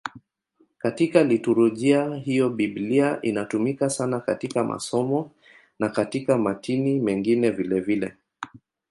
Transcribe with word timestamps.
Katika 0.77 1.23
liturujia 1.23 2.15
hiyo 2.15 2.49
Biblia 2.49 3.19
inatumika 3.21 3.89
sana 3.89 4.19
katika 4.19 4.63
masomo 4.63 5.31
na 5.79 5.89
katika 5.89 6.37
matini 6.37 6.99
mengine 6.99 7.49
vilevile. 7.51 8.15